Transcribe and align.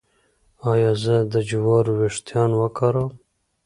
ایا 0.71 0.91
زه 1.03 1.15
د 1.33 1.33
جوارو 1.49 1.91
ويښتان 1.99 2.49
وکاروم؟ 2.55 3.11